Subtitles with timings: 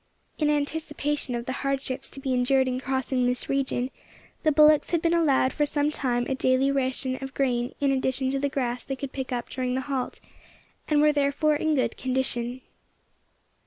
[0.39, 3.91] In anticipation of the hardships to be endured in crossing this region,
[4.41, 8.31] the bullocks had been allowed for some time a daily ration of grain in addition
[8.31, 10.19] to the grass they could pick up during the halt,
[10.87, 12.61] and were therefore in good condition.